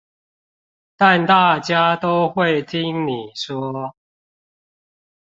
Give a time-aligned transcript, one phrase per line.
[0.97, 3.95] 但大家都會聽你說